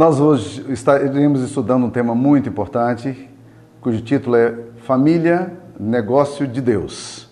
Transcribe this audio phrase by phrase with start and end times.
[0.00, 3.28] Nós hoje estaremos estudando um tema muito importante,
[3.82, 4.54] cujo título é
[4.86, 7.28] Família, Negócio de Deus.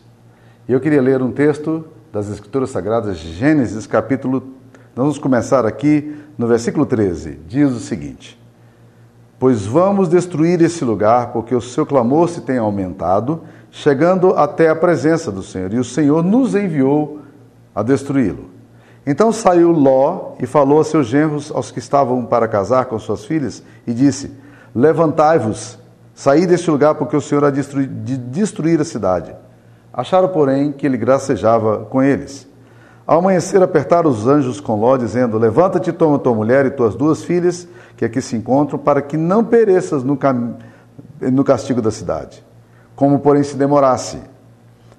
[0.68, 4.52] E eu queria ler um texto das Escrituras Sagradas, Gênesis capítulo.
[4.94, 7.41] Vamos começar aqui no versículo 13.
[7.49, 8.39] Diz o seguinte:
[9.39, 14.77] Pois vamos destruir esse lugar, porque o seu clamor se tem aumentado, chegando até a
[14.77, 17.21] presença do Senhor, e o Senhor nos enviou
[17.75, 18.57] a destruí-lo.
[19.11, 23.25] Então saiu Ló e falou a seus genros, aos que estavam para casar com suas
[23.25, 24.30] filhas, e disse:
[24.75, 25.79] Levantai-vos,
[26.14, 29.35] saí deste lugar, porque o Senhor há de destruir a cidade.
[29.90, 32.46] Acharam, porém, que ele gracejava com eles.
[33.06, 37.24] Ao amanhecer, apertaram os anjos com Ló, dizendo: Levanta-te, toma tua mulher e tuas duas
[37.24, 37.66] filhas,
[37.96, 40.56] que aqui se encontram, para que não pereças no, cam...
[41.18, 42.44] no castigo da cidade.
[42.94, 44.18] Como, porém, se demorasse.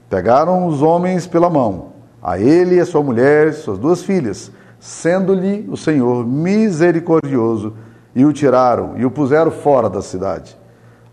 [0.10, 5.68] Pegaram os homens pela mão a ele e a sua mulher, suas duas filhas, sendo-lhe
[5.70, 7.74] o Senhor misericordioso,
[8.16, 10.58] e o tiraram e o puseram fora da cidade.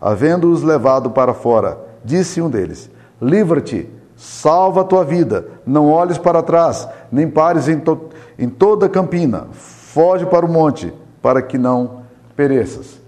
[0.01, 2.89] Havendo-os levado para fora, disse um deles:
[3.21, 8.87] Livra-te, salva a tua vida, não olhes para trás, nem pares em, to em toda
[8.87, 12.01] a campina, foge para o monte, para que não
[12.35, 12.99] pereças.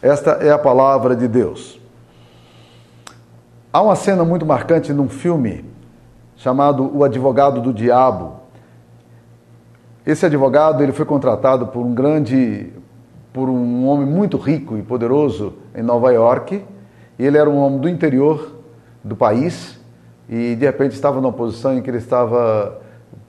[0.00, 1.80] Esta é a palavra de Deus.
[3.72, 5.64] Há uma cena muito marcante num filme
[6.38, 8.36] chamado O Advogado do Diabo.
[10.06, 12.72] Esse advogado ele foi contratado por um grande,
[13.32, 16.64] por um homem muito rico e poderoso em Nova York.
[17.18, 18.56] Ele era um homem do interior
[19.04, 19.78] do país
[20.28, 22.80] e de repente estava numa posição em que ele estava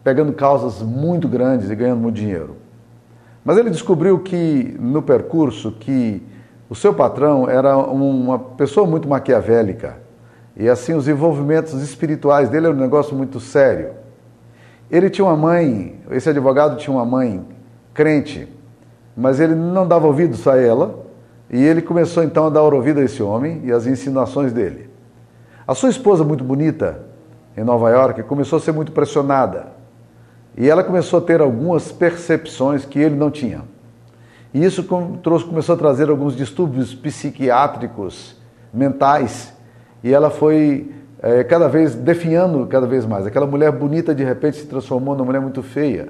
[0.04, 2.58] pegando causas muito grandes e ganhando muito dinheiro.
[3.44, 6.22] Mas ele descobriu que no percurso que
[6.70, 10.09] o seu patrão era uma pessoa muito maquiavélica
[10.60, 13.92] e assim, os envolvimentos espirituais dele era um negócio muito sério.
[14.92, 17.46] Ele tinha uma mãe, esse advogado tinha uma mãe
[17.94, 18.46] crente,
[19.16, 21.06] mas ele não dava ouvidos a ela,
[21.50, 24.90] e ele começou então a dar ouvido a esse homem e as insinuações dele.
[25.66, 27.06] A sua esposa, muito bonita,
[27.56, 29.68] em Nova York, começou a ser muito pressionada.
[30.58, 33.62] E ela começou a ter algumas percepções que ele não tinha.
[34.54, 38.36] E isso começou a trazer alguns distúrbios psiquiátricos,
[38.74, 39.54] mentais,
[40.04, 43.26] e ela foi é, cada vez definhando cada vez mais.
[43.26, 46.10] Aquela mulher bonita de repente se transformou numa mulher muito feia.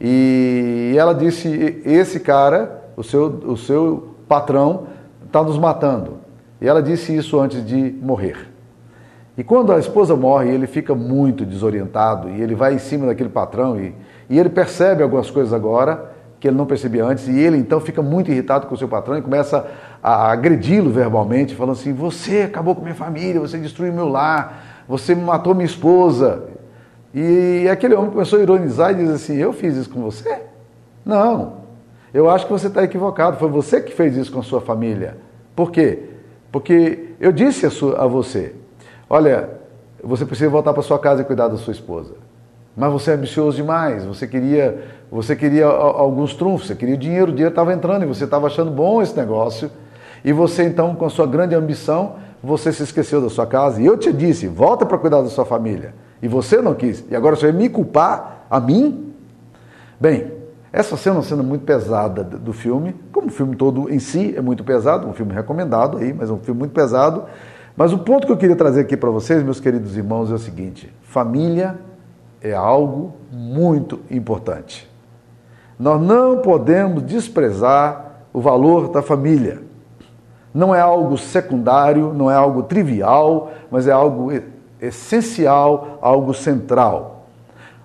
[0.00, 4.88] E ela disse: esse cara, o seu, o seu patrão,
[5.26, 6.18] está nos matando.
[6.60, 8.54] E ela disse isso antes de morrer.
[9.36, 13.28] E quando a esposa morre, ele fica muito desorientado e ele vai em cima daquele
[13.28, 13.92] patrão e,
[14.30, 16.12] e ele percebe algumas coisas agora
[16.44, 19.16] que ele não percebia antes, e ele então fica muito irritado com o seu patrão
[19.16, 19.66] e começa
[20.04, 25.14] a agredi-lo verbalmente, falando assim: Você acabou com minha família, você destruiu meu lar, você
[25.14, 26.44] matou minha esposa.
[27.14, 30.42] E aquele homem começou a ironizar e diz assim: Eu fiz isso com você?
[31.06, 31.54] Não,
[32.12, 35.16] eu acho que você está equivocado, foi você que fez isso com a sua família.
[35.56, 36.10] Por quê?
[36.52, 38.54] Porque eu disse a, sua, a você:
[39.08, 39.48] Olha,
[40.02, 42.12] você precisa voltar para sua casa e cuidar da sua esposa.
[42.76, 47.34] Mas você é ambicioso demais, você queria, você queria alguns trunfos, você queria dinheiro, o
[47.34, 49.70] dinheiro estava entrando e você estava achando bom esse negócio.
[50.24, 53.80] E você então, com a sua grande ambição, você se esqueceu da sua casa.
[53.80, 55.94] E eu te disse, volta para cuidar da sua família.
[56.22, 57.04] E você não quis.
[57.10, 59.12] E agora você vai me culpar a mim?
[60.00, 60.32] Bem,
[60.72, 64.34] essa cena é uma cena muito pesada do filme, como o filme todo em si
[64.36, 67.24] é muito pesado, um filme recomendado aí, mas é um filme muito pesado.
[67.76, 70.38] Mas o ponto que eu queria trazer aqui para vocês, meus queridos irmãos, é o
[70.38, 71.78] seguinte: família
[72.40, 74.90] é algo muito importante.
[75.78, 79.62] Nós não podemos desprezar o valor da família.
[80.54, 84.30] Não é algo secundário, não é algo trivial, mas é algo
[84.80, 87.26] essencial, algo central.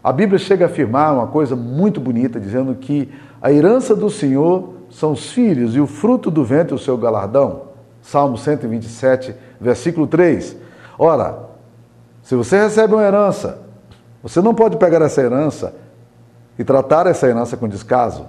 [0.03, 4.75] A Bíblia chega a afirmar uma coisa muito bonita, dizendo que a herança do Senhor
[4.91, 7.63] são os filhos e o fruto do ventre o seu galardão.
[8.02, 10.56] Salmo 127, versículo 3.
[10.97, 11.50] Ora,
[12.22, 13.59] se você recebe uma herança,
[14.22, 15.74] você não pode pegar essa herança
[16.57, 18.25] e tratar essa herança com descaso.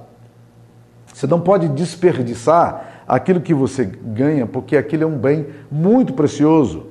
[1.12, 6.86] Você não pode desperdiçar aquilo que você ganha, porque aquilo é um bem muito precioso.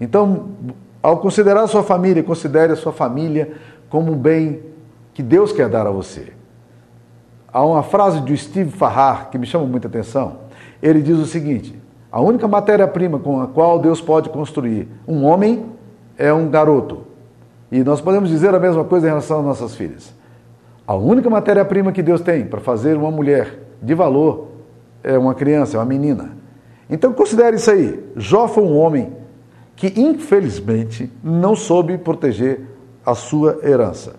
[0.00, 0.48] Então,
[1.00, 3.52] ao considerar a sua família, considere a sua família
[3.88, 4.62] como um bem
[5.12, 6.32] que Deus quer dar a você.
[7.52, 10.38] Há uma frase de Steve Farrar que me chama muita atenção.
[10.82, 11.80] Ele diz o seguinte:
[12.10, 15.66] a única matéria-prima com a qual Deus pode construir um homem
[16.18, 17.04] é um garoto.
[17.70, 20.12] E nós podemos dizer a mesma coisa em relação às nossas filhas.
[20.84, 24.53] A única matéria-prima que Deus tem para fazer uma mulher de valor
[25.04, 26.30] é uma criança, é uma menina.
[26.88, 28.02] Então considere isso aí.
[28.16, 29.12] Jó foi um homem
[29.76, 32.60] que infelizmente não soube proteger
[33.04, 34.16] a sua herança.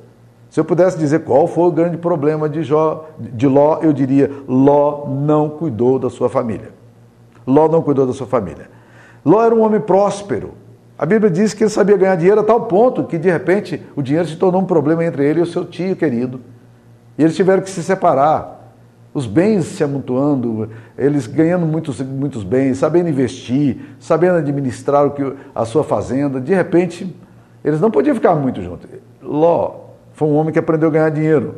[0.49, 4.31] Se eu pudesse dizer qual foi o grande problema de, Jó, de Ló, eu diria:
[4.47, 6.69] Ló não cuidou da sua família.
[7.45, 8.69] Ló não cuidou da sua família.
[9.25, 10.53] Ló era um homem próspero.
[10.97, 14.01] A Bíblia diz que ele sabia ganhar dinheiro a tal ponto que, de repente, o
[14.01, 16.39] dinheiro se tornou um problema entre ele e o seu tio querido.
[17.17, 18.54] E eles tiveram que se separar.
[19.15, 25.33] Os bens se amontoando, eles ganhando muitos, muitos bens, sabendo investir, sabendo administrar o que,
[25.55, 26.41] a sua fazenda.
[26.41, 27.15] De repente,
[27.63, 28.89] eles não podiam ficar muito juntos.
[29.23, 31.55] Ló foi um homem que aprendeu a ganhar dinheiro.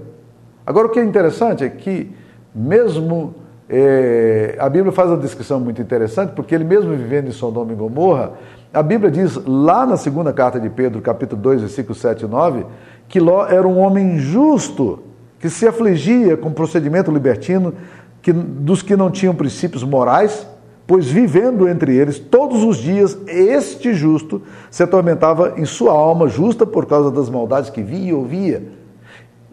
[0.64, 2.12] Agora, o que é interessante é que,
[2.54, 3.34] mesmo
[3.68, 7.76] é, a Bíblia faz uma descrição muito interessante, porque ele mesmo vivendo em Sodoma e
[7.76, 8.34] Gomorra,
[8.72, 12.66] a Bíblia diz lá na segunda carta de Pedro, capítulo 2, versículos 7 e 9,
[13.08, 15.00] que Ló era um homem justo,
[15.40, 17.74] que se afligia com procedimento libertino
[18.22, 20.48] que, dos que não tinham princípios morais,
[20.86, 24.42] pois vivendo entre eles todos os dias, este justo
[24.72, 28.64] se atormentava em sua alma justa por causa das maldades que via e ouvia.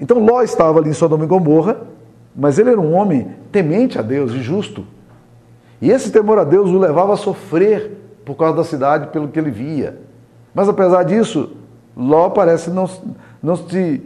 [0.00, 1.78] Então Ló estava ali em Sodoma e Gomorra,
[2.34, 4.84] mas ele era um homem temente a Deus e justo.
[5.80, 9.38] E esse temor a Deus o levava a sofrer por causa da cidade, pelo que
[9.38, 9.98] ele via.
[10.54, 11.50] Mas apesar disso,
[11.96, 12.88] Ló parece não,
[13.42, 14.02] não se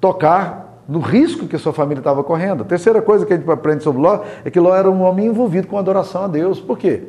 [0.00, 2.62] tocar no risco que sua família estava correndo.
[2.62, 5.26] A terceira coisa que a gente aprende sobre Ló é que Ló era um homem
[5.26, 6.60] envolvido com adoração a Deus.
[6.60, 7.02] Por quê?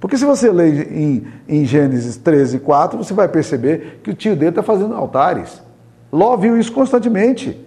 [0.00, 4.36] Porque se você lê em, em Gênesis 13, 4, você vai perceber que o tio
[4.36, 5.62] dele está fazendo altares.
[6.12, 7.64] Ló viu isso constantemente.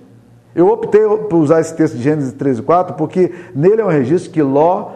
[0.55, 4.31] Eu optei por usar esse texto de Gênesis 13, 4, porque nele é um registro
[4.31, 4.91] que Ló,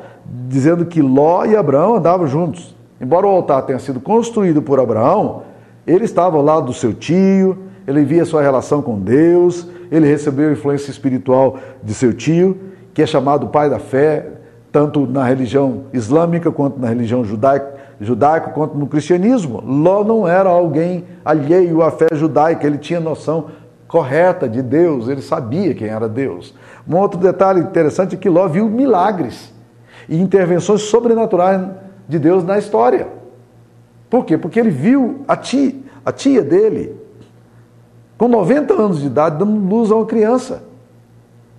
[0.47, 2.75] dizendo que Ló e Abraão andavam juntos.
[2.99, 5.43] Embora o altar tenha sido construído por Abraão,
[5.85, 7.57] ele estava ao lado do seu tio,
[7.87, 12.57] ele via sua relação com Deus, ele recebeu a influência espiritual de seu tio,
[12.93, 14.27] que é chamado pai da fé,
[14.71, 19.61] tanto na religião islâmica quanto na religião judaica, judaico quanto no cristianismo.
[19.65, 23.47] Ló não era alguém alheio à fé judaica, ele tinha noção
[23.87, 26.55] correta de Deus, ele sabia quem era Deus.
[26.87, 29.53] Um outro detalhe interessante é que Ló viu milagres
[30.09, 31.61] e intervenções sobrenaturais
[32.07, 33.07] de Deus na história.
[34.09, 34.37] Por quê?
[34.37, 35.75] Porque ele viu a tia,
[36.05, 36.95] a tia dele,
[38.23, 40.63] com 90 anos de idade, dando luz a uma criança,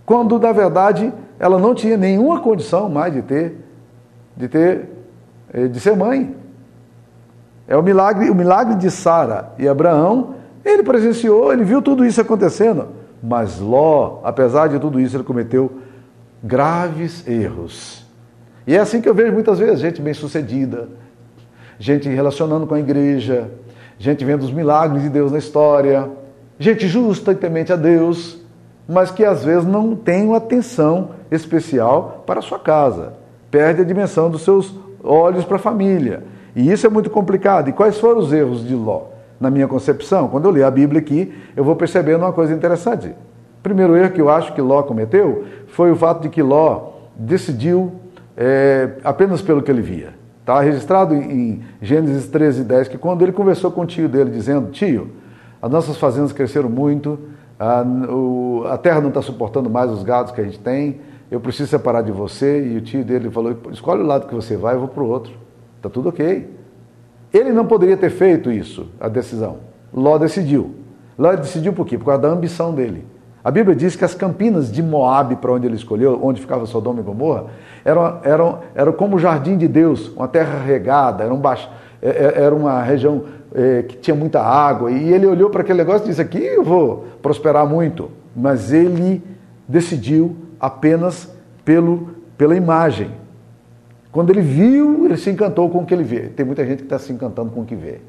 [0.07, 3.59] quando na verdade ela não tinha nenhuma condição mais de ter,
[4.35, 4.89] de ter,
[5.53, 6.35] eh, de ser mãe.
[7.69, 12.19] É o milagre, o milagre de Sara e Abraão, ele presenciou, ele viu tudo isso
[12.23, 12.89] acontecendo.
[13.23, 15.71] Mas Ló, apesar de tudo isso, ele cometeu
[16.43, 18.07] graves erros.
[18.67, 20.89] E é assim que eu vejo muitas vezes gente bem-sucedida,
[21.79, 23.51] gente relacionando com a igreja,
[23.99, 26.24] gente vendo os milagres de Deus na história,
[26.59, 28.41] gente justa e temente a Deus,
[28.89, 33.15] mas que às vezes não tem uma atenção especial para a sua casa,
[33.51, 36.25] perde a dimensão dos seus olhos para a família.
[36.55, 37.69] E isso é muito complicado.
[37.69, 39.07] E quais foram os erros de Ló?
[39.41, 43.09] Na minha concepção, quando eu li a Bíblia aqui, eu vou percebendo uma coisa interessante.
[43.09, 46.93] O primeiro erro que eu acho que Ló cometeu foi o fato de que Ló
[47.17, 47.93] decidiu
[48.37, 50.15] é, apenas pelo que ele via.
[50.41, 54.71] Está registrado em Gênesis 13, 10 que quando ele conversou com o tio dele, dizendo:
[54.71, 55.11] Tio,
[55.65, 57.19] as nossas fazendas cresceram muito,
[57.59, 61.01] a, o, a terra não está suportando mais os gados que a gente tem,
[61.31, 62.63] eu preciso separar de você.
[62.69, 65.09] E o tio dele falou: Escolhe o lado que você vai, eu vou para o
[65.09, 65.33] outro.
[65.79, 66.55] Está tudo ok.
[67.33, 69.57] Ele não poderia ter feito isso, a decisão.
[69.91, 70.75] Ló decidiu.
[71.19, 71.97] Ló decidiu por quê?
[71.97, 73.07] Por causa da ambição dele.
[73.43, 77.01] A Bíblia diz que as campinas de Moabe, para onde ele escolheu, onde ficava Sodoma
[77.01, 77.47] e Gomorra,
[77.87, 81.71] eram, eram, eram como o jardim de Deus, uma terra regada, era, um baixo,
[82.03, 83.23] é, é, era uma região
[83.55, 84.91] é, que tinha muita água.
[84.91, 88.11] E ele olhou para aquele negócio e disse: aqui eu vou prosperar muito.
[88.35, 89.23] Mas ele
[89.69, 91.33] decidiu apenas
[91.65, 93.13] pelo, pela imagem.
[94.11, 96.29] Quando ele viu, ele se encantou com o que ele vê.
[96.29, 98.01] Tem muita gente que está se encantando com o que vê.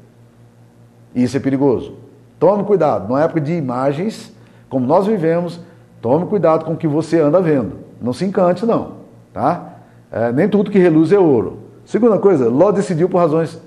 [1.14, 1.94] E isso é perigoso.
[2.38, 3.08] Tome cuidado.
[3.08, 4.32] Numa época de imagens,
[4.68, 5.60] como nós vivemos,
[6.00, 7.78] tome cuidado com o que você anda vendo.
[8.00, 8.96] Não se encante, não.
[9.32, 9.74] Tá?
[10.12, 11.58] É, nem tudo que reluz é ouro.
[11.84, 13.60] Segunda coisa, Ló decidiu por razões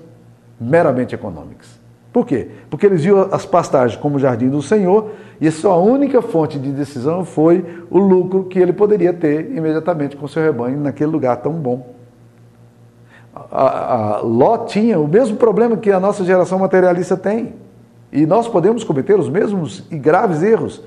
[0.60, 1.80] meramente econômicas.
[2.12, 2.48] Por quê?
[2.68, 6.70] Porque eles viam as pastagens como jardim do Senhor e a sua única fonte de
[6.70, 11.52] decisão foi o lucro que ele poderia ter imediatamente com seu rebanho naquele lugar tão
[11.52, 11.94] bom.
[13.50, 17.54] A, a Ló tinha o mesmo problema que a nossa geração materialista tem.
[18.12, 20.82] E nós podemos cometer os mesmos e graves erros.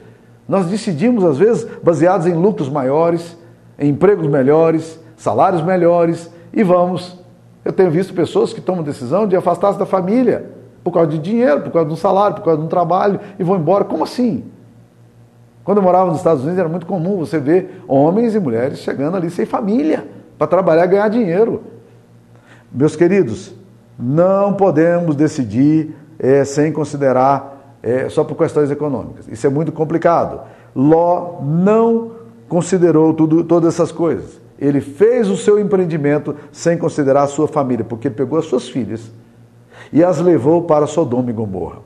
[0.48, 3.38] Nós decidimos, às vezes, baseados em lucros maiores,
[3.80, 7.23] em empregos melhores, salários melhores, e vamos.
[7.64, 10.52] Eu tenho visto pessoas que tomam decisão de afastar-se da família
[10.84, 13.44] por causa de dinheiro, por causa de um salário, por causa de um trabalho, e
[13.44, 13.86] vão embora.
[13.86, 14.44] Como assim?
[15.64, 19.16] Quando eu morava nos Estados Unidos, era muito comum você ver homens e mulheres chegando
[19.16, 20.06] ali sem família,
[20.38, 21.64] para trabalhar e ganhar dinheiro.
[22.70, 23.54] Meus queridos,
[23.98, 29.28] não podemos decidir é, sem considerar é, só por questões econômicas.
[29.30, 30.42] Isso é muito complicado.
[30.76, 32.12] Ló não
[32.50, 34.43] considerou tudo, todas essas coisas.
[34.64, 38.70] Ele fez o seu empreendimento sem considerar a sua família, porque ele pegou as suas
[38.70, 39.12] filhas
[39.92, 41.80] e as levou para Sodoma e Gomorra.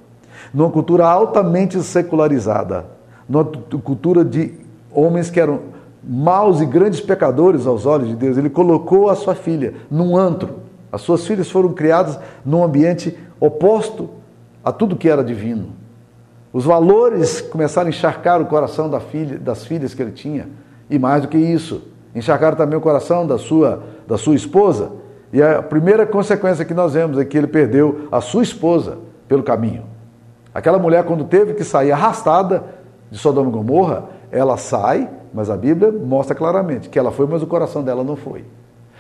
[0.54, 2.86] Numa cultura altamente secularizada,
[3.28, 4.54] numa cultura de
[4.92, 5.62] homens que eram
[6.04, 10.58] maus e grandes pecadores aos olhos de Deus, ele colocou a sua filha num antro.
[10.92, 14.08] As suas filhas foram criadas num ambiente oposto
[14.64, 15.70] a tudo que era divino.
[16.54, 20.48] Os valores começaram a encharcar o coração da filha, das filhas que ele tinha.
[20.88, 21.82] E mais do que isso,
[22.18, 24.92] encharcaram também o coração da sua, da sua esposa.
[25.32, 28.98] E a primeira consequência que nós vemos é que ele perdeu a sua esposa
[29.28, 29.84] pelo caminho.
[30.54, 32.64] Aquela mulher, quando teve que sair arrastada
[33.12, 37.44] de Sodoma e Gomorra, ela sai, mas a Bíblia mostra claramente que ela foi, mas
[37.44, 38.44] o coração dela não foi.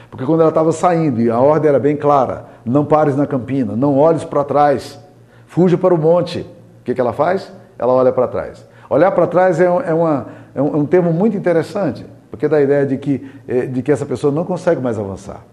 [0.10, 3.76] Porque quando ela estava saindo, e a ordem era bem clara: não pares na campina,
[3.76, 5.00] não olhes para trás,
[5.48, 6.42] fuja para o monte.
[6.82, 7.52] O que, que ela faz?
[7.78, 8.66] Ela olha para trás.
[8.90, 12.06] Olhar para trás é, é, uma, é, um, é um termo muito interessante,
[12.38, 15.44] porque dá a ideia de que, é, de que essa pessoa não consegue mais avançar.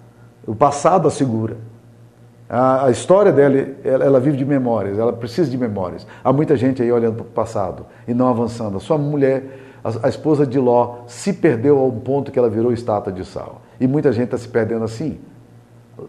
[0.46, 1.56] O passado a segura.
[2.46, 6.06] A, a história dela, ela, ela, vive de memórias, ela precisa de memórias.
[6.22, 8.76] Há muita gente aí olhando para o passado e não avançando.
[8.76, 12.50] A sua mulher, a, a esposa de Ló, se perdeu a um ponto que ela
[12.50, 13.62] virou estátua de sal.
[13.80, 15.18] E muita gente está se perdendo assim.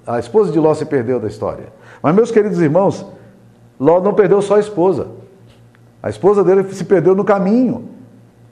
[0.06, 1.68] A esposa de Ló se perdeu da história.
[2.04, 3.06] Mas, meus queridos irmãos,
[3.80, 5.08] Ló não perdeu só a esposa.
[6.04, 7.95] A esposa dele se perdeu no caminho.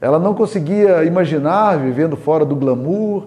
[0.03, 3.23] Ela não conseguia imaginar vivendo fora do glamour,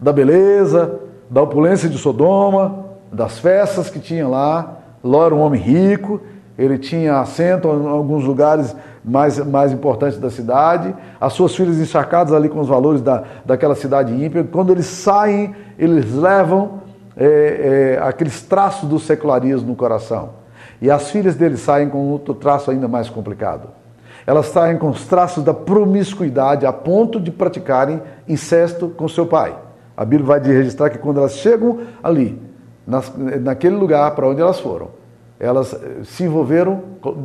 [0.00, 0.98] da beleza,
[1.30, 4.78] da opulência de Sodoma, das festas que tinha lá.
[5.04, 6.20] Ló era um homem rico,
[6.58, 12.32] ele tinha assento em alguns lugares mais, mais importantes da cidade, as suas filhas encharcadas
[12.34, 14.42] ali com os valores da, daquela cidade ímpia.
[14.42, 16.80] Quando eles saem, eles levam
[17.16, 20.30] é, é, aqueles traços do secularismo no coração.
[20.82, 23.85] E as filhas dele saem com outro traço ainda mais complicado.
[24.26, 29.56] Elas saem com os traços da promiscuidade a ponto de praticarem incesto com seu pai.
[29.96, 32.40] A Bíblia vai registrar que quando elas chegam ali,
[33.40, 34.88] naquele lugar para onde elas foram,
[35.38, 36.82] elas eh, se envolveram,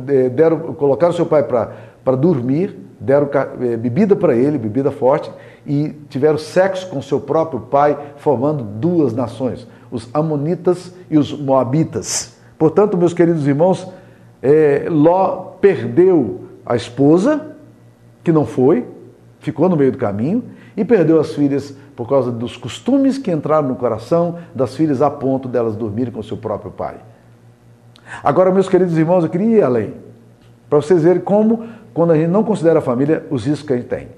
[0.08, 3.28] eh, deram, colocaram seu pai para dormir, deram
[3.60, 5.30] eh, bebida para ele, bebida forte,
[5.66, 12.36] e tiveram sexo com seu próprio pai, formando duas nações, os Amonitas e os Moabitas.
[12.58, 13.90] Portanto, meus queridos irmãos,
[14.42, 17.54] é, Ló perdeu a esposa,
[18.22, 18.86] que não foi,
[19.40, 20.44] ficou no meio do caminho,
[20.76, 25.10] e perdeu as filhas por causa dos costumes que entraram no coração das filhas a
[25.10, 26.96] ponto delas dormirem com seu próprio pai.
[28.22, 29.94] Agora, meus queridos irmãos, eu queria ir além,
[30.68, 33.76] para vocês verem como, quando a gente não considera a família, os riscos que a
[33.76, 34.08] gente tem.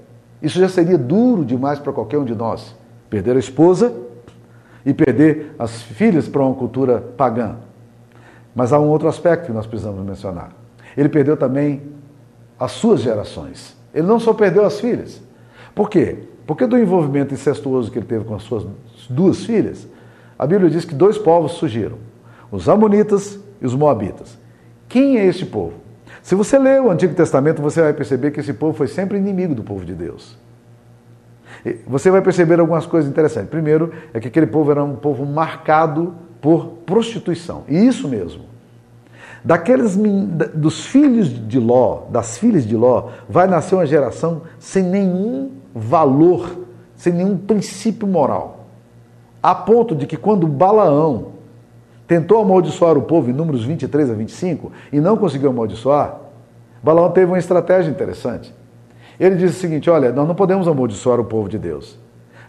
[0.41, 2.75] Isso já seria duro demais para qualquer um de nós.
[3.09, 3.93] Perder a esposa
[4.85, 7.55] e perder as filhas para uma cultura pagã.
[8.53, 10.51] Mas há um outro aspecto que nós precisamos mencionar.
[10.95, 11.81] Ele perdeu também
[12.59, 13.75] as suas gerações.
[13.93, 15.21] Ele não só perdeu as filhas.
[15.73, 16.17] Por quê?
[16.45, 18.65] Porque do envolvimento incestuoso que ele teve com as suas
[19.09, 19.87] duas filhas,
[20.37, 21.97] a Bíblia diz que dois povos surgiram:
[22.51, 24.37] os Amonitas e os Moabitas.
[24.87, 25.73] Quem é este povo?
[26.21, 29.53] Se você ler o Antigo Testamento, você vai perceber que esse povo foi sempre inimigo
[29.53, 30.37] do povo de Deus.
[31.87, 33.49] Você vai perceber algumas coisas interessantes.
[33.49, 37.63] Primeiro, é que aquele povo era um povo marcado por prostituição.
[37.67, 38.43] E isso mesmo.
[39.45, 39.95] Daqueles
[40.55, 46.65] dos filhos de Ló, das filhas de Ló, vai nascer uma geração sem nenhum valor,
[46.95, 48.65] sem nenhum princípio moral.
[49.43, 51.27] A ponto de que quando Balaão
[52.07, 56.17] tentou amaldiçoar o povo em números 23 a 25 e não conseguiu amaldiçoar,
[56.81, 58.51] Balaão teve uma estratégia interessante.
[59.19, 61.99] Ele disse o seguinte: olha, nós não podemos amaldiçoar o povo de Deus,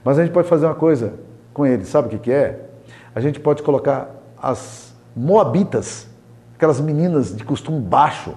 [0.02, 1.12] mas a gente pode fazer uma coisa
[1.52, 2.68] com ele, sabe o que, que é?
[3.14, 4.08] A gente pode colocar
[4.42, 6.08] as moabitas,
[6.56, 8.34] aquelas meninas de costume baixo,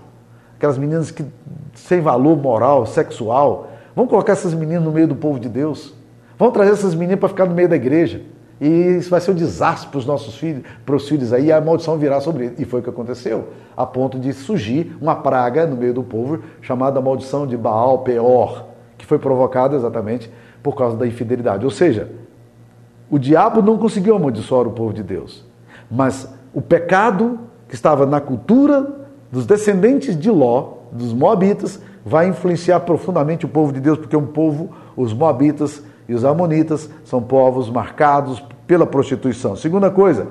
[0.55, 1.25] aquelas meninas que
[1.73, 5.93] sem valor moral, sexual, Vamos colocar essas meninas no meio do povo de Deus.
[6.38, 8.21] Vamos trazer essas meninas para ficar no meio da igreja.
[8.61, 11.59] E isso vai ser um desastre para os nossos filhos, para os filhos aí, a
[11.59, 12.59] maldição virá sobre eles.
[12.61, 16.41] E foi o que aconteceu, a ponto de surgir uma praga no meio do povo
[16.61, 20.31] chamada maldição de Baal Peor, que foi provocada exatamente
[20.63, 21.65] por causa da infidelidade.
[21.65, 22.09] Ou seja,
[23.09, 25.45] o diabo não conseguiu amaldiçoar o povo de Deus,
[25.91, 27.38] mas o pecado
[27.69, 33.71] que estava na cultura dos descendentes de Ló, dos Moabitas, vai influenciar profundamente o povo
[33.71, 38.88] de Deus, porque é um povo, os Moabitas e os Amonitas, são povos marcados pela
[38.88, 39.55] prostituição.
[39.55, 40.27] Segunda coisa,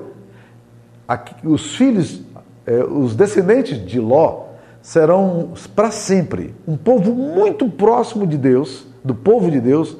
[1.07, 2.21] aqui, os filhos,
[2.67, 4.47] eh, os descendentes de Ló,
[4.81, 9.97] serão para sempre um povo muito próximo de Deus, do povo de Deus,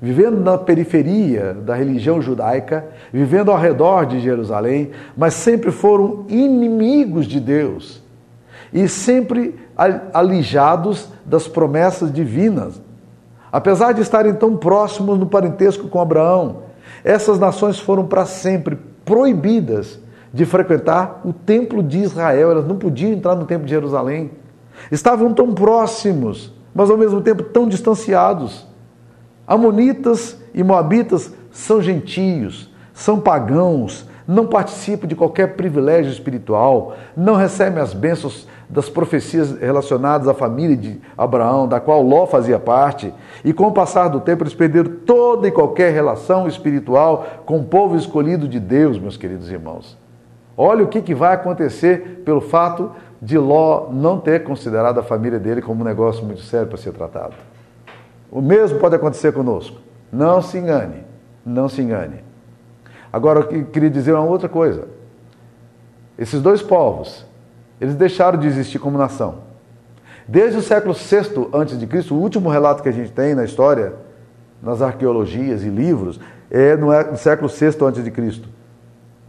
[0.00, 7.26] vivendo na periferia da religião judaica, vivendo ao redor de Jerusalém, mas sempre foram inimigos
[7.26, 8.02] de Deus
[8.72, 9.54] e sempre
[10.12, 12.80] alijados das promessas divinas.
[13.50, 16.64] Apesar de estarem tão próximos no parentesco com Abraão,
[17.02, 19.98] essas nações foram para sempre proibidas
[20.32, 24.32] de frequentar o templo de Israel, elas não podiam entrar no templo de Jerusalém.
[24.92, 28.66] Estavam tão próximos, mas ao mesmo tempo tão distanciados.
[29.46, 37.80] Amonitas e Moabitas são gentios, são pagãos, não participam de qualquer privilégio espiritual, não recebem
[37.80, 43.52] as bênçãos das profecias relacionadas à família de Abraão, da qual Ló fazia parte, e
[43.52, 47.96] com o passar do tempo eles perderam toda e qualquer relação espiritual com o povo
[47.96, 49.96] escolhido de Deus, meus queridos irmãos.
[50.56, 52.90] Olha o que, que vai acontecer pelo fato
[53.22, 56.92] de Ló não ter considerado a família dele como um negócio muito sério para ser
[56.92, 57.34] tratado.
[58.30, 59.80] O mesmo pode acontecer conosco.
[60.12, 61.04] Não se engane,
[61.44, 62.24] não se engane.
[63.12, 64.88] Agora, eu queria dizer uma outra coisa.
[66.18, 67.26] Esses dois povos,
[67.80, 69.46] eles deixaram de existir como nação.
[70.26, 71.16] Desde o século VI
[71.52, 73.94] a.C., o último relato que a gente tem na história,
[74.62, 76.18] nas arqueologias e livros,
[76.50, 78.42] é no é, século VI a.C.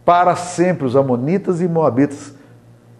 [0.04, 2.34] Para sempre os amonitas e moabitas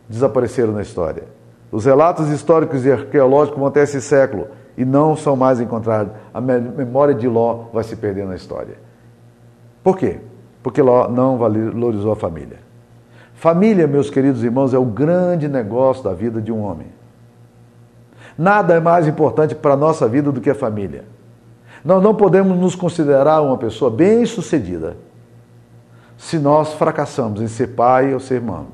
[0.09, 1.25] desapareceram na história.
[1.73, 4.49] Os relatos históricos e arqueológicos vão até esse século
[4.79, 6.13] e não são mais encontrados.
[6.33, 8.79] A memória de Ló vai se perder na história.
[9.83, 10.21] Por quê?
[10.63, 12.61] Porque Ló não valorizou a família.
[13.35, 16.87] Família, meus queridos irmãos, é o grande negócio da vida de um homem.
[18.39, 21.05] Nada é mais importante para a nossa vida do que a família.
[21.85, 24.97] Nós não podemos nos considerar uma pessoa bem-sucedida
[26.17, 28.69] se nós fracassamos em ser pai ou ser irmão.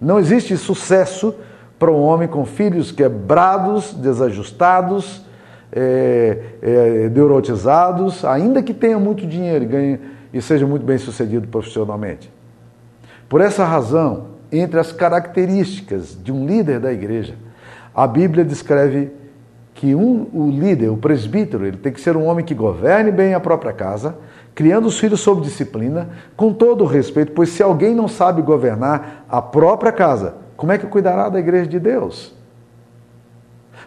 [0.00, 1.34] Não existe sucesso
[1.80, 5.24] para um homem com filhos quebrados, desajustados,
[5.72, 11.48] é, é, neurotizados, ainda que tenha muito dinheiro e, ganhe, e seja muito bem sucedido
[11.48, 12.30] profissionalmente.
[13.30, 17.34] Por essa razão, entre as características de um líder da igreja,
[17.94, 19.10] a Bíblia descreve
[19.72, 23.32] que um, o líder, o presbítero, ele tem que ser um homem que governe bem
[23.32, 24.16] a própria casa,
[24.54, 29.24] criando os filhos sob disciplina, com todo o respeito, pois se alguém não sabe governar
[29.30, 32.34] a própria casa, como é que cuidará da igreja de Deus?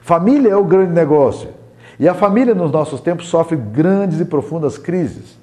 [0.02, 1.50] Família é o grande negócio.
[2.00, 5.38] E a família nos nossos tempos sofre grandes e profundas crises.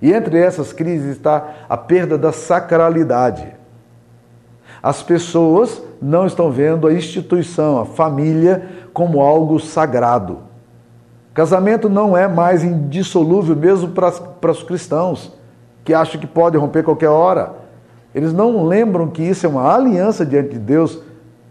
[0.00, 3.46] E entre essas crises está a perda da sacralidade.
[4.82, 10.38] As pessoas não estão vendo a instituição, a família, como algo sagrado.
[11.34, 15.36] Casamento não é mais indissolúvel, mesmo para, para os cristãos,
[15.84, 17.60] que acham que pode romper qualquer hora.
[18.14, 21.00] Eles não lembram que isso é uma aliança diante de Deus,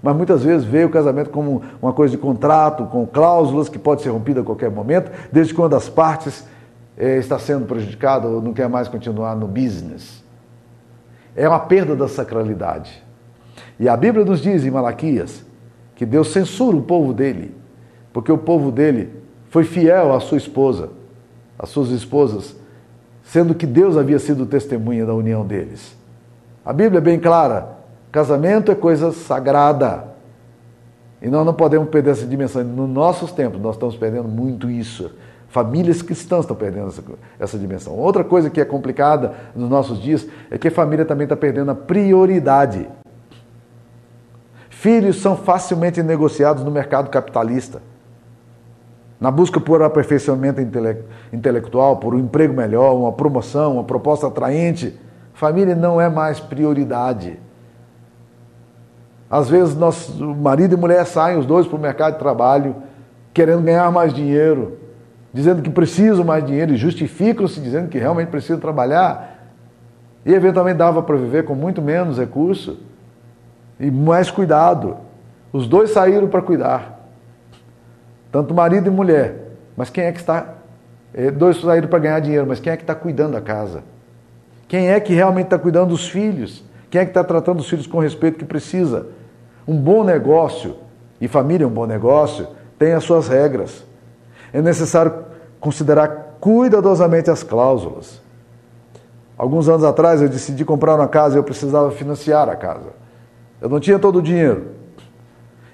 [0.02, 4.02] mas muitas vezes vê o casamento como uma coisa de contrato, com cláusulas que pode
[4.02, 6.46] ser rompida a qualquer momento, desde quando as partes
[6.98, 10.24] é, está sendo prejudicado ou não quer mais continuar no business.
[11.36, 13.04] É uma perda da sacralidade.
[13.80, 15.44] E a Bíblia nos diz em Malaquias
[15.96, 17.56] que Deus censura o povo dele,
[18.12, 19.10] porque o povo dele
[19.50, 20.90] foi fiel à sua esposa,
[21.58, 22.56] às suas esposas,
[23.24, 25.96] sendo que Deus havia sido testemunha da união deles.
[26.66, 27.78] A Bíblia é bem clara:
[28.12, 30.12] casamento é coisa sagrada.
[31.22, 32.64] E nós não podemos perder essa dimensão.
[32.64, 35.12] Nos nossos tempos, nós estamos perdendo muito isso.
[35.50, 37.04] Famílias cristãs estão perdendo essa,
[37.40, 37.94] essa dimensão.
[37.94, 41.72] Outra coisa que é complicada nos nossos dias é que a família também está perdendo
[41.72, 42.88] a prioridade.
[44.70, 47.82] Filhos são facilmente negociados no mercado capitalista.
[49.20, 54.98] Na busca por aperfeiçoamento intele intelectual, por um emprego melhor, uma promoção, uma proposta atraente,
[55.34, 57.40] família não é mais prioridade.
[59.30, 62.76] Às vezes, nosso marido e mulher saem os dois para o mercado de trabalho,
[63.34, 64.78] querendo ganhar mais dinheiro,
[65.34, 69.40] dizendo que precisam mais dinheiro e justificam-se dizendo que realmente precisam trabalhar
[70.26, 72.80] e eventualmente dava para viver com muito menos recurso
[73.80, 74.98] e mais cuidado.
[75.54, 77.08] Os dois saíram para cuidar,
[78.32, 79.52] tanto marido e mulher.
[79.76, 80.56] Mas quem é que está?
[81.14, 83.84] Eh, dois saíram para ganhar dinheiro, mas quem é que está cuidando da casa?
[84.72, 86.64] Quem é que realmente está cuidando dos filhos?
[86.90, 89.08] Quem é que está tratando os filhos com o respeito que precisa?
[89.68, 90.78] Um bom negócio,
[91.20, 92.48] e família é um bom negócio,
[92.80, 93.84] tem as suas regras
[94.54, 95.26] é necessário
[95.60, 98.22] considerar cuidadosamente as cláusulas.
[99.38, 102.94] Alguns anos atrás eu decidi comprar uma casa e eu precisava financiar a casa.
[103.60, 104.68] Eu não tinha todo o dinheiro.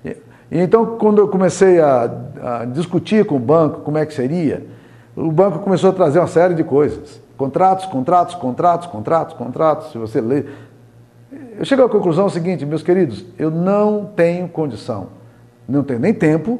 [0.03, 0.17] E,
[0.51, 2.09] então, quando eu comecei a,
[2.41, 4.65] a discutir com o banco como é que seria,
[5.15, 7.26] o banco começou a trazer uma série de coisas.
[7.37, 9.91] Contratos, contratos, contratos, contratos, contratos.
[9.91, 10.49] Se você ler.
[11.57, 15.07] Eu chego à conclusão seguinte, meus queridos, eu não tenho condição,
[15.67, 16.59] não tenho nem tempo,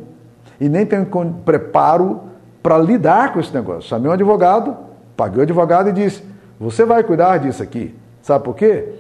[0.60, 1.06] e nem tenho
[1.46, 2.22] preparo
[2.62, 3.84] para lidar com esse negócio.
[3.84, 4.76] Chamei um advogado,
[5.16, 6.24] paguei o advogado e disse:
[6.60, 7.96] Você vai cuidar disso aqui.
[8.22, 8.94] Sabe por quê?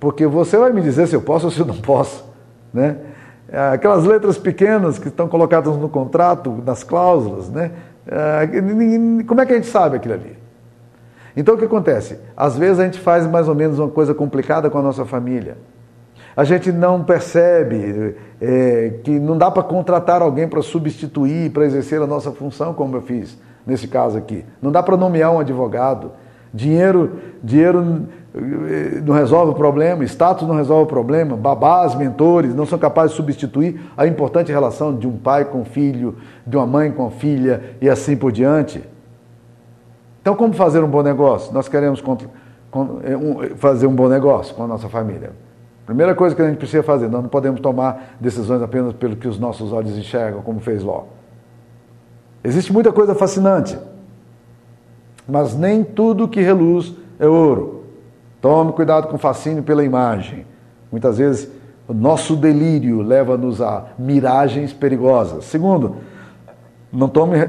[0.00, 2.24] Porque você vai me dizer se eu posso ou se eu não posso.
[2.74, 2.96] Né?
[3.72, 7.70] Aquelas letras pequenas que estão colocadas no contrato, nas cláusulas, né?
[8.06, 8.48] É,
[9.24, 10.41] como é que a gente sabe aquilo ali?
[11.36, 12.18] Então o que acontece?
[12.36, 15.56] Às vezes a gente faz mais ou menos uma coisa complicada com a nossa família.
[16.36, 22.00] A gente não percebe é, que não dá para contratar alguém para substituir, para exercer
[22.00, 24.44] a nossa função, como eu fiz nesse caso aqui.
[24.60, 26.12] Não dá para nomear um advogado.
[26.52, 32.66] Dinheiro, dinheiro eh, não resolve o problema, status não resolve o problema, babás, mentores não
[32.66, 36.16] são capazes de substituir a importante relação de um pai com filho,
[36.46, 38.82] de uma mãe com filha e assim por diante.
[40.22, 41.52] Então, como fazer um bom negócio?
[41.52, 45.32] Nós queremos eh, fazer um bom negócio com a nossa família.
[45.84, 49.28] Primeira coisa que a gente precisa fazer, nós não podemos tomar decisões apenas pelo que
[49.28, 51.02] os nossos olhos enxergam, como fez Ló.
[52.42, 53.76] Existe muita coisa fascinante
[55.26, 57.84] mas nem tudo que reluz é ouro.
[58.40, 60.44] Tome cuidado com o fascínio pela imagem.
[60.90, 61.48] Muitas vezes
[61.86, 65.44] o nosso delírio leva-nos a miragens perigosas.
[65.44, 65.96] Segundo,
[66.92, 67.48] não tome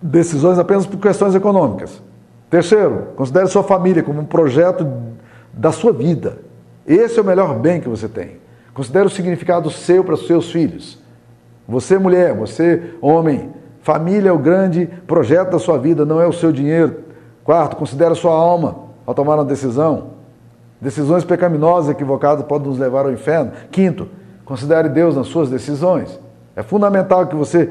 [0.00, 2.02] decisões apenas por questões econômicas.
[2.50, 4.86] Terceiro, considere sua família como um projeto
[5.52, 6.38] da sua vida.
[6.86, 8.38] Esse é o melhor bem que você tem.
[8.72, 10.98] Considere o significado seu para os seus filhos.
[11.66, 13.52] Você, mulher, você, homem,
[13.88, 17.04] Família é o grande projeto da sua vida, não é o seu dinheiro.
[17.42, 20.08] Quarto, considere sua alma ao tomar uma decisão.
[20.78, 23.52] Decisões pecaminosas, equivocadas, podem nos levar ao inferno.
[23.70, 24.06] Quinto,
[24.44, 26.20] considere Deus nas suas decisões.
[26.58, 27.70] É fundamental que você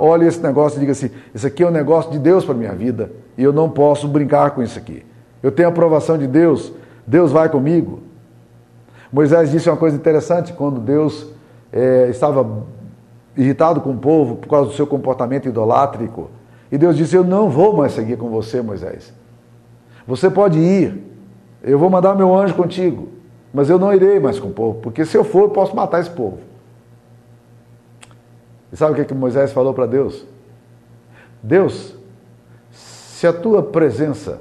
[0.00, 2.74] olhe, esse negócio e diga assim: isso aqui é um negócio de Deus para minha
[2.74, 5.06] vida e eu não posso brincar com isso aqui.
[5.40, 6.72] Eu tenho a aprovação de Deus,
[7.06, 8.00] Deus vai comigo.
[9.12, 11.28] Moisés disse uma coisa interessante quando Deus
[11.72, 12.64] é, estava
[13.36, 16.30] irritado com o povo por causa do seu comportamento idolátrico.
[16.72, 19.14] E Deus disse: Eu não vou mais seguir com você, Moisés.
[20.04, 21.00] Você pode ir,
[21.62, 23.06] eu vou mandar meu anjo contigo,
[23.52, 26.00] mas eu não irei mais com o povo, porque se eu for, eu posso matar
[26.00, 26.53] esse povo.
[28.74, 30.26] E sabe o que, que Moisés falou para Deus?
[31.40, 31.94] Deus,
[32.72, 34.40] se a tua presença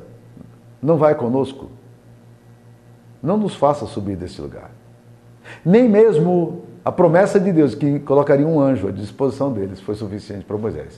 [0.82, 1.70] não vai conosco,
[3.22, 4.72] não nos faça subir desse lugar.
[5.64, 10.46] Nem mesmo a promessa de Deus que colocaria um anjo à disposição deles foi suficiente
[10.46, 10.96] para Moisés.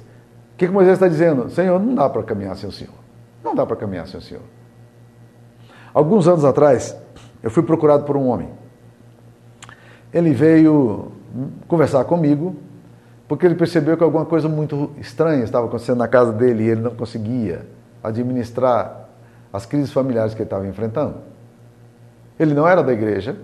[0.54, 1.50] O que, que Moisés está dizendo?
[1.50, 2.95] Senhor, não dá para caminhar sem o Senhor.
[3.43, 4.43] Não dá para caminhar sem o Senhor.
[5.93, 6.95] Alguns anos atrás,
[7.43, 8.48] eu fui procurado por um homem.
[10.13, 11.12] Ele veio
[11.67, 12.56] conversar comigo,
[13.28, 16.82] porque ele percebeu que alguma coisa muito estranha estava acontecendo na casa dele e ele
[16.82, 17.66] não conseguia
[18.04, 19.10] administrar
[19.52, 21.16] as crises familiares que ele estava enfrentando.
[22.40, 23.36] Ele não era da igreja,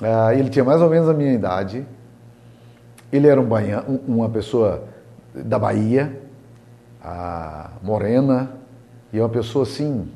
[0.00, 1.86] Uh, ele tinha mais ou menos a minha idade.
[3.12, 4.84] Ele era um banha, uma pessoa
[5.34, 6.18] da Bahia,
[7.04, 8.50] uh, morena,
[9.12, 10.10] e uma pessoa assim,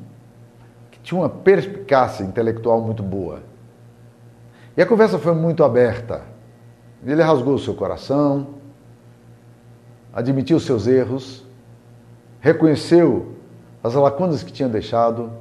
[0.89, 3.43] que tinha uma perspicácia intelectual muito boa.
[4.75, 6.21] E a conversa foi muito aberta.
[7.05, 8.47] Ele rasgou o seu coração,
[10.11, 11.45] admitiu seus erros,
[12.39, 13.33] reconheceu
[13.83, 15.31] as lacunas que tinha deixado,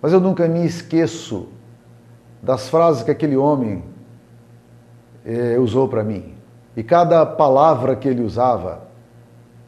[0.00, 1.48] mas eu nunca me esqueço
[2.40, 3.82] das frases que aquele homem
[5.24, 6.34] eh, usou para mim.
[6.76, 8.82] E cada palavra que ele usava,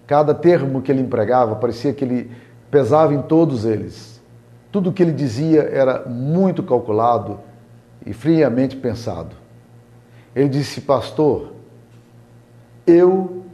[0.07, 2.31] cada termo que ele empregava, parecia que ele
[2.71, 4.23] pesava em todos eles.
[4.71, 7.41] Tudo o que ele dizia era muito calculado
[8.07, 9.40] e friamente pensado.
[10.35, 11.53] Ele disse, pastor,
[12.87, 13.45] eu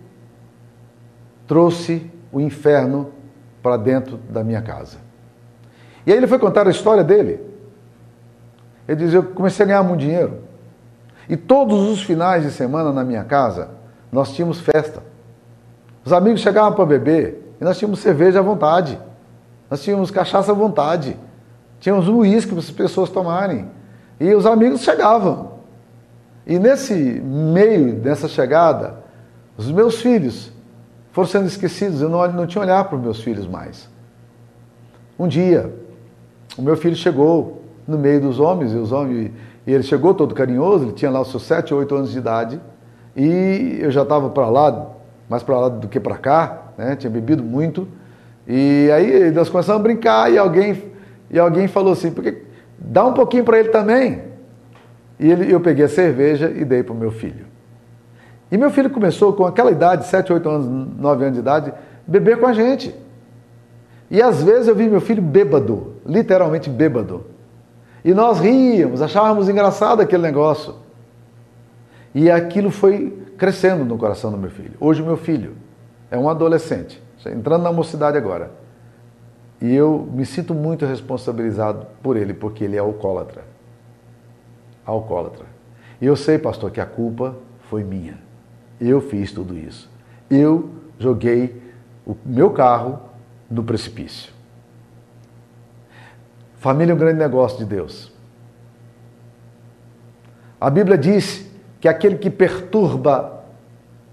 [1.46, 3.10] trouxe o inferno
[3.62, 4.98] para dentro da minha casa.
[6.06, 7.40] E aí ele foi contar a história dele.
[8.86, 10.42] Ele diz: Eu comecei a ganhar muito dinheiro.
[11.28, 13.70] E todos os finais de semana na minha casa,
[14.12, 15.02] nós tínhamos festa.
[16.04, 18.96] Os amigos chegavam para beber e nós tínhamos cerveja à vontade.
[19.68, 21.16] Nós tínhamos cachaça à vontade.
[21.80, 23.68] Tínhamos uísque para as pessoas tomarem.
[24.20, 25.55] E os amigos chegavam.
[26.46, 28.98] E nesse meio dessa chegada,
[29.56, 30.52] os meus filhos
[31.10, 32.00] foram sendo esquecidos.
[32.00, 33.88] Eu não, não tinha olhar para os meus filhos mais.
[35.18, 35.74] Um dia,
[36.56, 39.32] o meu filho chegou no meio dos homens, e os homens,
[39.66, 42.18] e ele chegou todo carinhoso, ele tinha lá os seus sete ou oito anos de
[42.18, 42.60] idade,
[43.14, 44.90] e eu já estava para lá,
[45.28, 46.96] mais para lá do que para cá, né?
[46.96, 47.88] tinha bebido muito,
[48.46, 50.82] e aí nós começamos a brincar, e alguém,
[51.30, 52.42] e alguém falou assim, porque
[52.78, 54.35] dá um pouquinho para ele também.
[55.18, 57.46] E ele, eu peguei a cerveja e dei para o meu filho.
[58.50, 61.72] E meu filho começou com aquela idade, 7, 8 anos, 9 anos de idade,
[62.06, 62.94] beber com a gente.
[64.10, 67.24] E às vezes eu vi meu filho bêbado, literalmente bêbado.
[68.04, 70.74] E nós ríamos, achávamos engraçado aquele negócio.
[72.14, 74.74] E aquilo foi crescendo no coração do meu filho.
[74.80, 75.54] Hoje, o meu filho
[76.10, 78.50] é um adolescente, entrando na mocidade agora.
[79.60, 83.55] E eu me sinto muito responsabilizado por ele, porque ele é alcoólatra.
[84.86, 85.46] Alcoólatra.
[86.00, 87.36] E eu sei, pastor, que a culpa
[87.68, 88.18] foi minha.
[88.80, 89.90] Eu fiz tudo isso.
[90.30, 91.60] Eu joguei
[92.06, 93.00] o meu carro
[93.50, 94.32] no precipício.
[96.54, 98.12] Família é um grande negócio de Deus.
[100.60, 101.46] A Bíblia diz
[101.80, 103.44] que aquele que perturba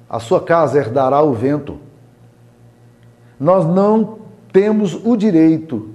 [0.09, 1.79] a sua casa herdará o vento.
[3.39, 4.19] Nós não
[4.51, 5.89] temos o direito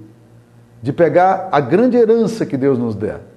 [0.81, 3.28] de pegar a grande herança que Deus nos der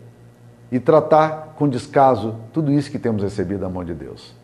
[0.73, 4.35] e tratar com descaso tudo isso que temos recebido da mão de Deus.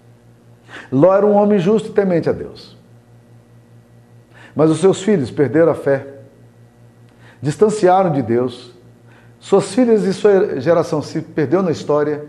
[0.93, 2.77] Ló era um homem justo e temente a Deus.
[4.55, 6.07] Mas os seus filhos perderam a fé,
[7.41, 8.75] distanciaram de Deus.
[9.41, 12.27] Suas filhas e sua geração se perdeu na história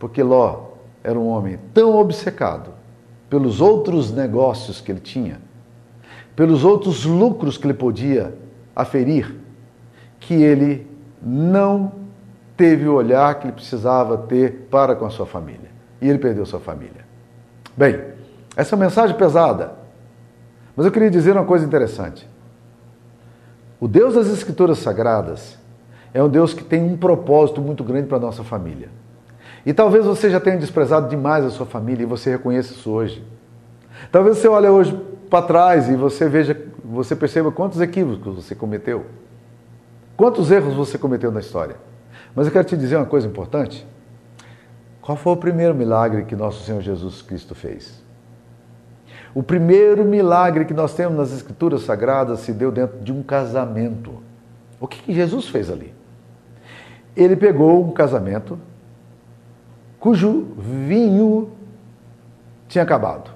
[0.00, 0.70] porque Ló
[1.04, 2.72] era um homem tão obcecado
[3.30, 5.40] pelos outros negócios que ele tinha,
[6.34, 8.34] pelos outros lucros que ele podia
[8.74, 9.36] aferir,
[10.18, 10.84] que ele
[11.22, 12.07] não
[12.58, 15.70] teve o olhar que ele precisava ter para com a sua família.
[16.02, 17.06] E ele perdeu sua família.
[17.76, 18.02] Bem,
[18.56, 19.74] essa é uma mensagem pesada,
[20.76, 22.28] mas eu queria dizer uma coisa interessante.
[23.80, 25.56] O Deus das Escrituras Sagradas
[26.12, 28.88] é um Deus que tem um propósito muito grande para a nossa família.
[29.64, 33.24] E talvez você já tenha desprezado demais a sua família e você reconheça isso hoje.
[34.10, 39.06] Talvez você olhe hoje para trás e você veja, você perceba quantos equívocos você cometeu.
[40.16, 41.76] Quantos erros você cometeu na história.
[42.34, 43.86] Mas eu quero te dizer uma coisa importante.
[45.00, 48.02] Qual foi o primeiro milagre que nosso Senhor Jesus Cristo fez?
[49.34, 54.22] O primeiro milagre que nós temos nas Escrituras Sagradas se deu dentro de um casamento.
[54.80, 55.94] O que, que Jesus fez ali?
[57.16, 58.58] Ele pegou um casamento
[59.98, 61.50] cujo vinho
[62.68, 63.30] tinha acabado.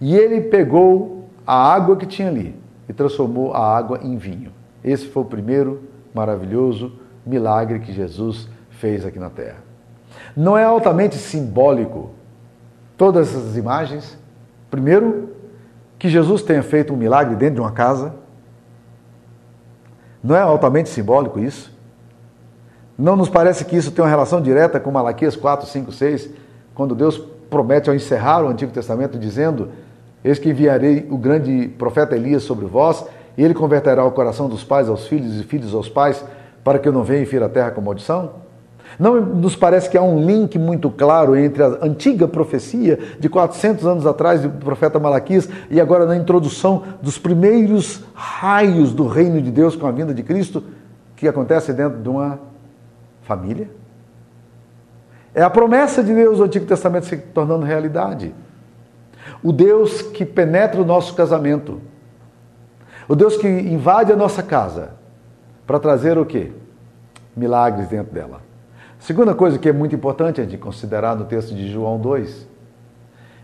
[0.00, 2.54] E ele pegou a água que tinha ali
[2.88, 4.52] e transformou a água em vinho.
[4.82, 5.82] Esse foi o primeiro
[6.14, 9.58] maravilhoso milagre que Jesus fez aqui na terra.
[10.36, 12.10] Não é altamente simbólico
[12.96, 14.18] todas essas imagens?
[14.70, 15.30] Primeiro,
[15.98, 18.14] que Jesus tenha feito um milagre dentro de uma casa.
[20.22, 21.72] Não é altamente simbólico isso?
[22.98, 26.30] Não nos parece que isso tem uma relação direta com Malaquias 4, 5, 6,
[26.74, 27.18] quando Deus
[27.50, 29.70] promete ao encerrar o Antigo Testamento dizendo:
[30.22, 33.04] Eis que enviarei o grande profeta Elias sobre vós,
[33.36, 36.24] e ele converterá o coração dos pais aos filhos e filhos aos pais,
[36.64, 38.42] para que eu não venha e fira a terra com maldição?
[38.98, 43.86] Não nos parece que há um link muito claro entre a antiga profecia de 400
[43.86, 49.50] anos atrás do profeta Malaquias e agora na introdução dos primeiros raios do reino de
[49.50, 50.62] Deus com a vinda de Cristo,
[51.16, 52.38] que acontece dentro de uma
[53.22, 53.68] família?
[55.34, 58.32] É a promessa de Deus do Antigo Testamento se tornando realidade.
[59.42, 61.80] O Deus que penetra o nosso casamento.
[63.08, 64.90] O Deus que invade a nossa casa
[65.66, 66.52] para trazer o quê?
[67.36, 68.40] Milagres dentro dela.
[68.98, 72.48] Segunda coisa que é muito importante a gente considerar no texto de João 2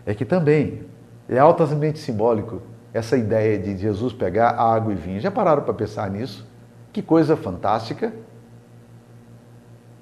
[0.05, 0.85] é que também
[1.29, 2.61] é altamente simbólico
[2.93, 5.19] essa ideia de Jesus pegar água e vinho.
[5.19, 6.47] Já pararam para pensar nisso?
[6.91, 8.11] Que coisa fantástica!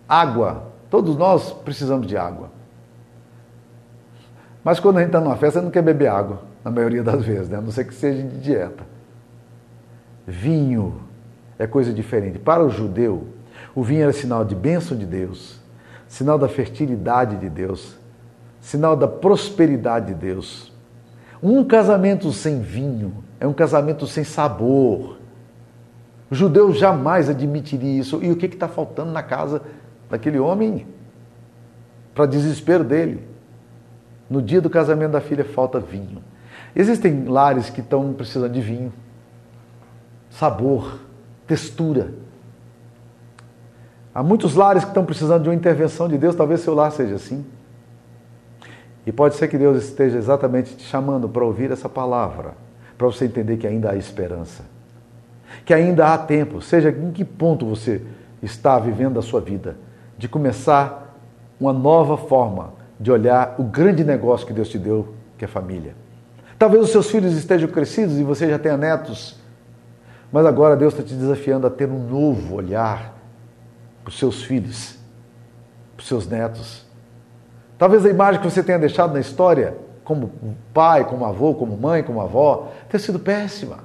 [0.07, 0.69] Água.
[0.89, 2.49] Todos nós precisamos de água.
[4.63, 7.49] Mas quando a gente está numa festa, não quer beber água, na maioria das vezes,
[7.49, 7.57] né?
[7.57, 8.83] a não ser que seja de dieta.
[10.25, 11.01] Vinho
[11.59, 12.39] é coisa diferente.
[12.39, 13.27] Para o judeu,
[13.75, 15.59] o vinho era sinal de bênção de Deus,
[16.07, 17.97] sinal da fertilidade de Deus,
[18.61, 20.71] sinal da prosperidade de Deus.
[21.43, 25.17] Um casamento sem vinho é um casamento sem sabor.
[26.31, 28.19] O judeu jamais admitiria isso.
[28.23, 29.61] E o que está faltando na casa
[30.09, 30.87] daquele homem,
[32.13, 33.27] para desespero dele.
[34.29, 36.21] No dia do casamento da filha falta vinho.
[36.75, 38.93] Existem lares que estão precisando de vinho,
[40.29, 40.99] sabor,
[41.49, 42.11] textura.
[44.13, 47.15] Há muitos lares que estão precisando de uma intervenção de Deus, talvez seu lar seja
[47.15, 47.43] assim.
[49.03, 52.53] E pode ser que Deus esteja exatamente te chamando para ouvir essa palavra,
[52.95, 54.63] para você entender que ainda há esperança,
[55.65, 58.03] que ainda há tempo, seja em que ponto você
[58.43, 59.75] está vivendo a sua vida
[60.17, 61.17] de começar
[61.59, 65.95] uma nova forma de olhar o grande negócio que Deus te deu, que é família.
[66.59, 69.38] Talvez os seus filhos estejam crescidos e você já tenha netos,
[70.31, 73.13] mas agora Deus está te desafiando a ter um novo olhar
[74.03, 74.97] para os seus filhos,
[75.95, 76.85] para os seus netos.
[77.77, 80.31] Talvez a imagem que você tenha deixado na história, como
[80.73, 83.79] pai, como avô, como mãe, como avó, tenha sido péssima.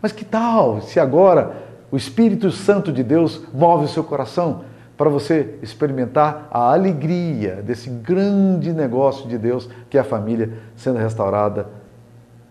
[0.00, 1.52] Mas que tal se agora
[1.90, 4.64] o Espírito Santo de Deus move o seu coração
[4.96, 10.98] para você experimentar a alegria desse grande negócio de Deus que é a família sendo
[10.98, 11.68] restaurada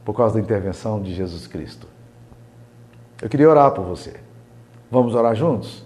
[0.05, 1.87] por causa da intervenção de Jesus Cristo.
[3.21, 4.15] Eu queria orar por você.
[4.91, 5.83] Vamos orar juntos?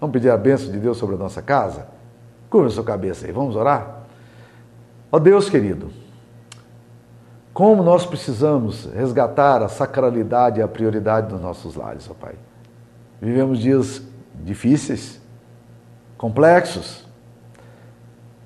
[0.00, 1.88] Vamos pedir a bênção de Deus sobre a nossa casa?
[2.48, 4.04] Curva sua cabeça aí, vamos orar?
[5.12, 5.90] Ó Deus querido,
[7.52, 12.34] como nós precisamos resgatar a sacralidade e a prioridade dos nossos lares, ó Pai.
[13.20, 14.02] Vivemos dias
[14.42, 15.20] difíceis,
[16.16, 17.04] complexos,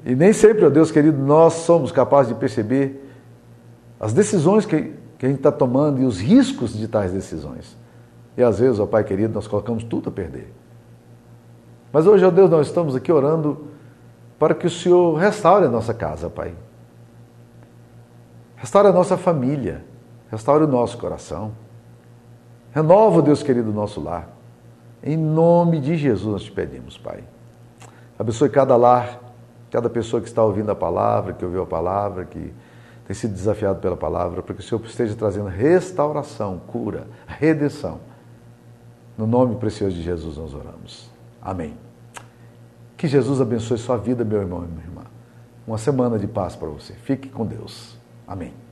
[0.04, 3.10] e nem sempre, ó Deus querido, nós somos capazes de perceber
[3.98, 7.76] as decisões que, que a gente está tomando e os riscos de tais decisões.
[8.36, 10.52] E às vezes, ó Pai querido, nós colocamos tudo a perder.
[11.92, 13.66] Mas hoje, ó Deus, nós estamos aqui orando
[14.38, 16.54] para que o Senhor restaure a nossa casa, Pai.
[18.56, 19.84] Restaure a nossa família,
[20.30, 21.52] restaure o nosso coração.
[22.72, 24.28] Renova, Deus querido, o nosso lar.
[25.02, 27.22] Em nome de Jesus nós te pedimos, Pai.
[28.18, 29.20] Abençoe cada lar,
[29.70, 32.52] cada pessoa que está ouvindo a palavra, que ouviu a palavra, que
[33.06, 38.00] tem sido desafiado pela palavra, para que o Senhor esteja trazendo restauração, cura, redenção.
[39.16, 41.10] No nome precioso de Jesus nós oramos.
[41.40, 41.76] Amém.
[42.96, 45.02] Que Jesus abençoe sua vida, meu irmão e minha irmã.
[45.66, 46.94] Uma semana de paz para você.
[46.94, 47.96] Fique com Deus.
[48.26, 48.63] Amém.